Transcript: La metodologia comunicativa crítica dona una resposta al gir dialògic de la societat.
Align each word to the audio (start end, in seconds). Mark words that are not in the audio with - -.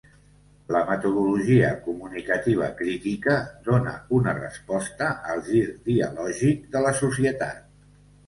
La 0.75 0.79
metodologia 0.85 1.67
comunicativa 1.87 2.69
crítica 2.79 3.35
dona 3.69 3.93
una 4.19 4.33
resposta 4.39 5.09
al 5.35 5.45
gir 5.51 5.63
dialògic 5.91 6.65
de 6.77 6.83
la 6.87 6.95
societat. 7.03 7.61